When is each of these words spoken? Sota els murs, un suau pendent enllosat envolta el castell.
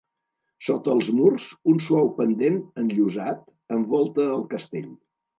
Sota 0.67 0.91
els 0.99 1.09
murs, 1.17 1.43
un 1.73 1.81
suau 1.87 2.09
pendent 2.19 2.57
enllosat 2.83 3.43
envolta 3.77 4.25
el 4.37 4.41
castell. 4.55 4.89